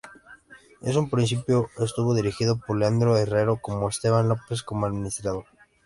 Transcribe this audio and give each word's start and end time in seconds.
En 0.81 0.97
un 0.97 1.11
principio 1.11 1.69
estuvo 1.77 2.15
dirigido 2.15 2.57
por 2.57 2.75
Leandro 2.75 3.17
Herrero, 3.17 3.57
con 3.61 3.87
Esteban 3.87 4.27
López 4.29 4.63
como 4.63 4.87
administrador. 4.87 5.45